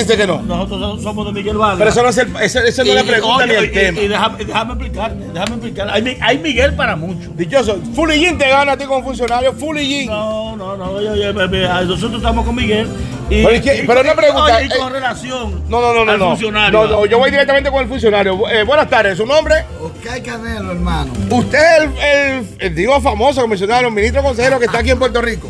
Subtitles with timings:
[0.00, 0.42] dice que no.
[0.42, 1.78] Nosotros somos de Miguel Vargas.
[1.78, 3.68] Pero eso no es, el, eso, eso no es la pregunta oye, ni el y-
[3.72, 4.00] tema.
[4.00, 5.90] Y, déjame, déjame explicarte, déjame explicar.
[5.90, 7.36] Hay, hay Miguel para muchos.
[7.36, 10.08] Dichoso, Fulillín te gana a ti como funcionario, Fulillín.
[10.08, 12.88] No, no, no, nosotros estamos con Miguel.
[13.28, 15.80] Y, Pero es que- y- pero una y- pregunta, oye, y con eh, relación No,
[15.80, 16.12] no, no, no.
[16.12, 16.28] al no.
[16.30, 16.78] funcionario.
[16.78, 18.48] No, no, yo voy directamente con el funcionario.
[18.48, 19.64] Eh, buenas tardes, ¿su nombre?
[19.82, 21.12] Oscar Canelo, hermano.
[21.30, 25.20] Usted es el, el, el, digo famoso comisionado, ministro consejero que está aquí en Puerto
[25.20, 25.48] Rico.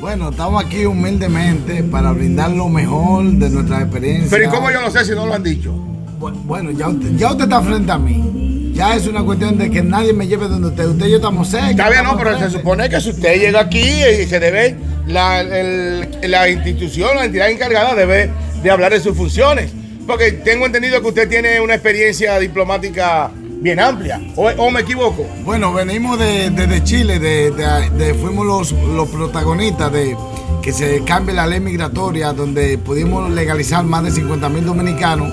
[0.00, 4.28] Bueno, estamos aquí humildemente para brindar lo mejor de nuestra experiencia.
[4.30, 5.72] Pero ¿y cómo yo lo sé si no lo han dicho?
[6.18, 8.72] Bu- Bueno, ya usted, ya usted está frente a mí.
[8.74, 10.86] Ya es una cuestión de que nadie me lleve donde usted.
[10.86, 11.70] Usted y yo estamos cerca.
[11.70, 15.40] Está bien, no, pero se supone que si usted llega aquí y se debe, la,
[15.42, 18.30] el- la institución, la entidad encargada debe
[18.62, 19.70] de hablar de sus funciones.
[20.06, 23.30] Porque tengo entendido que usted tiene una experiencia diplomática
[23.60, 24.20] bien amplia.
[24.36, 25.26] ¿O, o me equivoco?
[25.44, 30.16] Bueno, venimos de- desde Chile, de, de- de- fuimos los, los protagonistas de
[30.62, 35.32] que se cambie la ley migratoria, donde pudimos legalizar más de 50 mil dominicanos.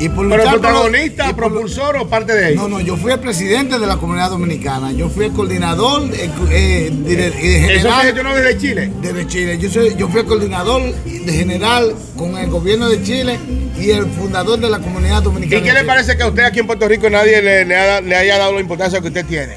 [0.00, 2.56] Y por ¿Pero protagonista, y por- propulsor o parte de ahí?
[2.56, 4.92] No, no, yo fui el presidente de la comunidad dominicana.
[4.92, 8.92] Yo fui el coordinador eh, eh, Eso se general gestionó desde Chile.
[9.00, 9.58] desde Chile.
[9.58, 13.38] Yo, soy, yo fui el coordinador de general con el gobierno de Chile
[13.78, 15.62] y el fundador de la comunidad ¿Y dominicana.
[15.62, 18.00] qué de le parece que a usted aquí en Puerto Rico nadie le, le ha-
[18.00, 19.56] le haya dado la importancia que usted tiene?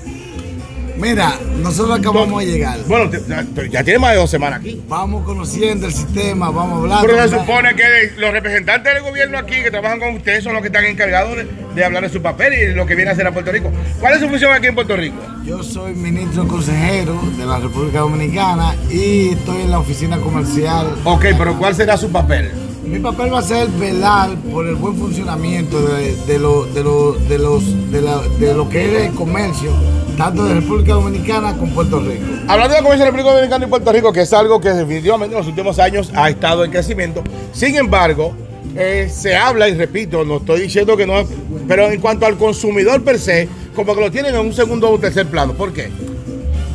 [0.97, 2.79] Mira, nosotros acabamos de llegar.
[2.87, 4.81] Bueno, te- ya, ya tiene más de dos semanas aquí.
[4.87, 7.05] Vamos conociendo el sistema, vamos hablando.
[7.07, 7.83] Pero se supone que
[8.17, 11.47] los representantes del gobierno aquí que trabajan con ustedes son los que están encargados de,
[11.75, 13.71] de hablar de su papel y lo que viene a hacer a Puerto Rico.
[13.99, 15.17] ¿Cuál es su función aquí en Puerto Rico?
[15.45, 20.95] Yo soy ministro consejero de la República Dominicana y estoy en la oficina comercial.
[21.03, 22.51] Ok, pero ¿cuál será su papel?
[22.83, 27.13] Mi papel va a ser velar por el buen funcionamiento de, de lo, de, lo,
[27.13, 29.71] de, los, de, la- de lo que es el comercio,
[30.17, 32.25] tanto de República Dominicana como Puerto Rico.
[32.47, 35.39] Hablando de comercio de República Dominicana y Puerto Rico, que es algo que definitivamente en
[35.39, 37.23] los últimos años ha estado en crecimiento.
[37.53, 38.33] Sin embargo,
[38.75, 41.23] eh, se habla, y repito, no estoy diciendo que no,
[41.67, 44.97] pero en cuanto al consumidor per se, como que lo tienen en un segundo o
[44.97, 45.53] tercer plano.
[45.53, 45.89] ¿Por qué?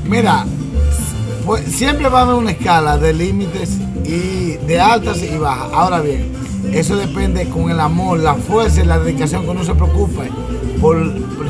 [0.05, 0.47] Mira,
[1.45, 3.71] pues, siempre va a haber una escala de límites
[4.05, 5.69] y de altas y bajas.
[5.73, 6.31] Ahora bien,
[6.73, 10.31] eso depende con el amor, la fuerza y la dedicación que uno se preocupe
[10.83, 10.99] por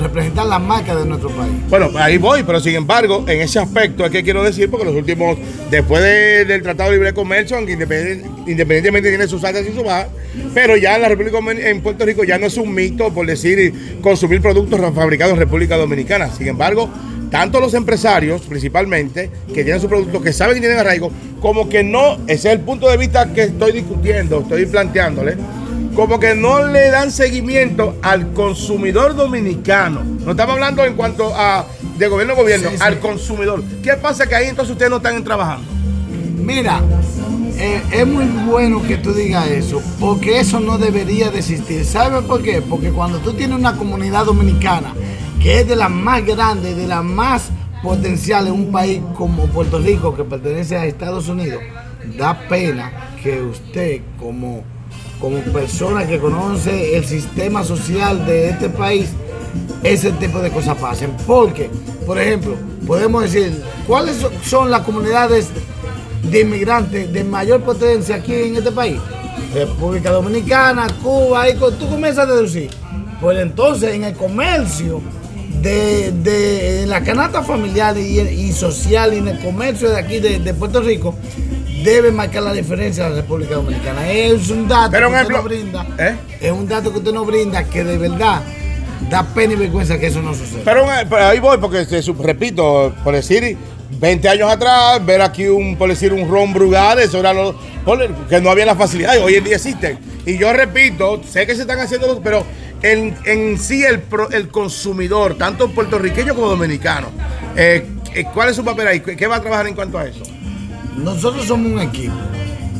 [0.02, 1.52] representar la marca de nuestro país.
[1.70, 4.94] Bueno, ahí voy, pero sin embargo, en ese aspecto es que quiero decir, porque los
[4.94, 5.38] últimos,
[5.70, 9.82] después de- del Tratado de Libre Comercio, aunque independien- independientemente tiene sus altas y sus
[9.84, 10.08] bajas,
[10.52, 13.98] pero ya en la República en Puerto Rico ya no es un mito, por decir,
[14.02, 16.28] consumir productos fabricados en República Dominicana.
[16.30, 16.90] Sin embargo,
[17.30, 21.10] tanto los empresarios, principalmente, que tienen sus productos, que saben que tienen arraigo,
[21.40, 25.36] como que no, ese es el punto de vista que estoy discutiendo, estoy planteándole,
[25.94, 30.02] como que no le dan seguimiento al consumidor dominicano.
[30.04, 31.66] No estamos hablando en cuanto a
[31.98, 32.82] de gobierno a gobierno, Sí, sí.
[32.82, 33.62] al consumidor.
[33.82, 35.66] ¿Qué pasa que ahí entonces ustedes no están trabajando?
[36.36, 36.80] Mira,
[37.58, 41.84] eh, es muy bueno que tú digas eso, porque eso no debería de existir.
[41.84, 42.62] ¿Sabes por qué?
[42.62, 44.94] Porque cuando tú tienes una comunidad dominicana
[45.40, 47.50] que es de las más grandes, de las más
[47.82, 51.62] potenciales, un país como Puerto Rico que pertenece a Estados Unidos,
[52.16, 54.64] da pena que usted como,
[55.20, 59.10] como persona que conoce el sistema social de este país,
[59.82, 61.12] ese tipo de cosas pasen.
[61.26, 61.70] Porque,
[62.06, 65.48] por ejemplo, podemos decir, ¿cuáles so- son las comunidades
[66.22, 68.98] de inmigrantes de mayor potencia aquí en este país?
[69.54, 72.70] República Dominicana, Cuba, y tú comienzas a deducir.
[73.20, 75.00] Pues entonces en el comercio,
[75.60, 80.40] de, de la canasta familiar y, y social y en el comercio de aquí de,
[80.40, 81.14] de Puerto Rico,
[81.82, 84.10] debe marcar la diferencia la República Dominicana.
[84.10, 85.86] Es un dato Pero que usted ejemplo- no brinda.
[85.98, 86.16] ¿Eh?
[86.40, 88.42] Es un dato que usted no brinda que de verdad
[89.10, 90.62] da pena y vergüenza que eso no suceda.
[90.64, 93.56] Pero, eh, pero ahí voy, porque su- repito, por decir
[93.98, 97.54] 20 años atrás, ver aquí un, por decir, un ron Brugal, eso era lo,
[98.28, 99.98] que no había las facilidades, hoy en día existen.
[100.24, 102.44] Y yo repito, sé que se están haciendo, los- pero
[102.82, 107.08] en, en sí el, pro- el consumidor, tanto puertorriqueño como dominicano,
[107.56, 107.84] eh,
[108.32, 109.00] ¿cuál es su papel ahí?
[109.00, 110.22] ¿Qué qué va a trabajar en cuanto a eso?
[110.96, 112.14] Nosotros somos un equipo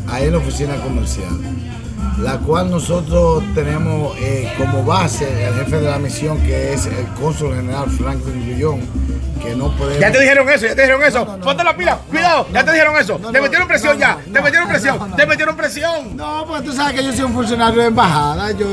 [0.09, 1.31] ahí en la oficina comercial,
[2.21, 7.07] la cual nosotros tenemos eh, como base el jefe de la misión que es el
[7.19, 8.81] cónsul general Franklin Gullón,
[9.43, 9.99] que no podemos...
[9.99, 11.19] Ya te dijeron eso, ya te dijeron eso.
[11.21, 11.45] No, no, no.
[11.45, 13.19] Ponte la pila, cuidado, ya te dijeron eso.
[13.33, 16.17] te metieron presión ya, te metieron presión, te metieron presión.
[16.17, 18.67] No, pues tú sabes que yo soy un funcionario de embajada, yo,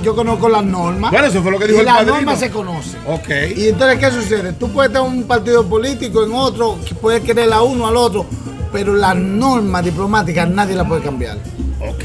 [0.00, 1.10] yo conozco las normas.
[1.10, 3.00] Bueno, eso fue lo que dijo y el las normas se conocen.
[3.06, 3.28] Ok.
[3.56, 4.52] Y entonces, ¿qué sucede?
[4.52, 8.26] Tú puedes tener un partido político en otro, puedes querer a uno al otro,
[8.74, 11.38] pero las normas diplomáticas nadie las puede cambiar.
[11.78, 12.04] Ok.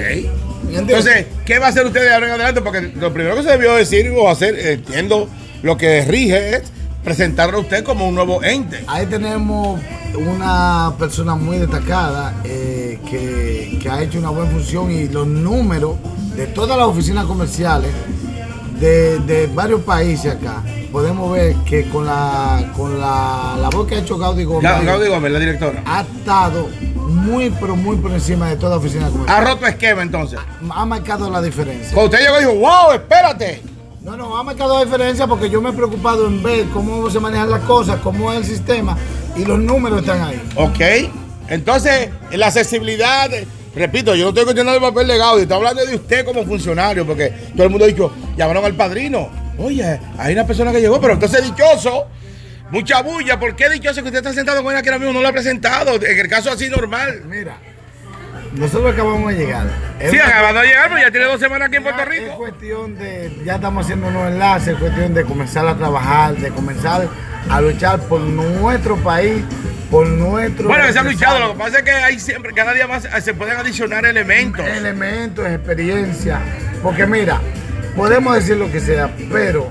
[0.72, 2.62] Entonces, ¿qué va a hacer usted de ahora en adelante?
[2.62, 5.28] Porque lo primero que se debió decir o hacer, entiendo,
[5.64, 6.72] lo que rige es
[7.04, 8.84] presentarlo a usted como un nuevo ente.
[8.86, 9.80] Ahí tenemos
[10.16, 15.96] una persona muy destacada eh, que, que ha hecho una buena función y los números
[16.36, 17.90] de todas las oficinas comerciales
[18.80, 24.00] de, de varios países acá, podemos ver que con la con la labor que ha
[24.00, 24.72] hecho Gaudí Gómez,
[25.10, 25.84] Gómez, la directora.
[25.86, 26.68] ha estado
[27.08, 29.46] muy pero muy por encima de toda oficina Ha comercial.
[29.46, 30.40] roto esquema entonces.
[30.72, 31.94] Ha marcado la diferencia.
[31.94, 33.62] Cuando usted llegó dijo, wow, espérate.
[34.02, 37.20] No, no, ha marcado la diferencia porque yo me he preocupado en ver cómo se
[37.20, 38.98] manejan las cosas, cómo es el sistema
[39.36, 40.42] y los números están ahí.
[40.56, 40.80] Ok.
[41.50, 43.30] Entonces, la accesibilidad,
[43.76, 47.06] repito, yo no estoy cuestionando el papel de Gaudí, estoy hablando de usted como funcionario,
[47.06, 49.30] porque todo el mundo ha dicho, llamaron al padrino.
[49.60, 52.08] Oye, hay una persona que llegó, pero entonces dichoso,
[52.72, 55.22] mucha bulla, ¿por qué dichoso que usted está sentado con ella que ahora mismo no
[55.22, 55.96] lo ha presentado?
[55.96, 57.24] En el caso así normal.
[57.28, 57.58] Mira,
[58.54, 59.68] nosotros acabamos de llegar.
[60.00, 62.38] Es Sí, acabando de llegar, pero ya tiene dos semanas aquí en Puerto Es Rico.
[62.38, 67.08] cuestión de, ya estamos haciendo unos enlaces, es cuestión de comenzar a trabajar, de comenzar
[67.50, 69.44] a luchar por nuestro país,
[69.92, 70.68] por nuestro...
[70.68, 73.06] Bueno, que se ha luchado, lo que pasa es que hay siempre, cada día más
[73.06, 74.66] eh, se pueden adicionar elementos.
[74.68, 76.40] elementos, experiencia.
[76.84, 77.40] Porque mira,
[78.00, 79.68] podemos decir lo que sea, pero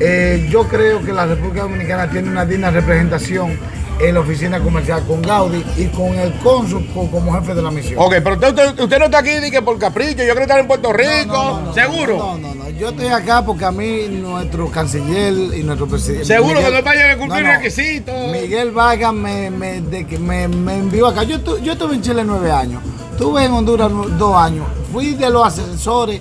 [0.00, 3.58] eh, yo creo que la República Dominicana tiene una digna representación
[4.00, 7.70] en la oficina comercial con Gaudí y con el cónsul co- como jefe de la
[7.70, 7.94] misión.
[7.98, 10.66] Ok, pero usted, no está aquí ni que por capricho, yo creo que está en
[10.66, 12.16] Puerto Rico, No, no, no, seguro.
[12.18, 12.70] No, no, no.
[12.70, 16.24] Yo estoy acá porque a mí nuestro canciller y nuestro presidente.
[16.24, 18.14] Seguro que no vayan a cumplir requisitos.
[18.32, 21.22] Miguel Vargas me, me, de me, me envió acá.
[21.22, 22.82] Yo, tu- yo estuve en Chile nueve años.
[23.12, 24.66] Estuve en Honduras dos años.
[24.92, 26.20] Fui de los asesores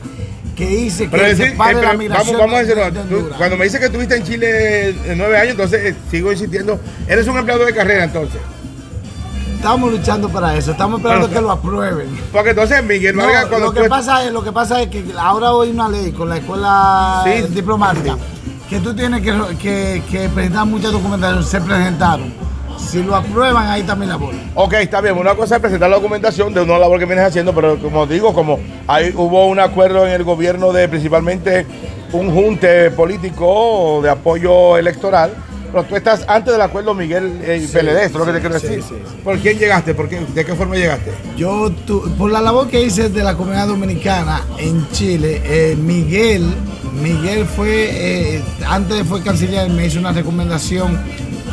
[0.56, 2.38] que hice que Pero se decir, pare eh, la migración.
[2.38, 3.24] vamos, vamos a de- decirlo.
[3.30, 6.80] de cuando me dice que estuviste en Chile eh, nueve años, entonces eh, sigo insistiendo.
[7.08, 8.40] Eres un empleado de carrera entonces.
[9.56, 10.72] Estamos luchando para eso.
[10.72, 12.08] Estamos esperando que lo aprueben.
[12.34, 14.90] Porque entonces Miguel No, Vargas cuando lo, que tú- pasa es, lo que pasa es
[14.90, 17.44] que ahora hay una ley con la escuela Sí.
[17.54, 18.18] diplomática
[18.70, 21.44] que tú tienes que, que, que presentar mucha documentación.
[21.46, 22.34] Se presentaron.
[22.78, 24.38] Si lo aprueban, ahí también la bola.
[24.56, 25.18] Ok, está bien.
[25.18, 28.34] Una cosa es presentar la documentación de una labor que vienes haciendo, pero como digo,
[28.34, 31.66] como hay, hubo un acuerdo en el gobierno de principalmente
[32.12, 35.34] un junte político de apoyo electoral,
[35.72, 38.40] pero tú estás antes del acuerdo Miguel eh, y PLD, eso es lo que te
[38.42, 38.84] quiero sí, decir.
[38.84, 39.16] sí, sí.
[39.24, 39.96] ¿Por quién llegaste?
[39.96, 40.20] ¿Por qué?
[40.36, 41.12] ¿De qué forma llegaste?
[41.36, 46.46] Yo, tu- por la labor que hice de la comunidad dominicana en Chile, eh, Miguel,
[47.02, 47.88] Miguel fue,
[48.36, 51.00] eh, antes de fue canciller, me hizo una recomendación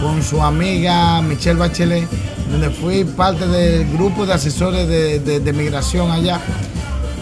[0.00, 2.08] con su amiga Michelle Bachelet,
[2.50, 6.40] donde fui parte del grupo de asesores de, de- migración allá.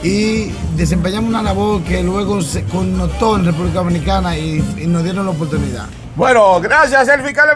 [0.03, 5.33] Y desempeñamos una labor que luego se connotó en República Dominicana y, nos dieron la
[5.33, 5.87] oportunidad.
[6.15, 7.49] Bueno, gracias, el fiscal.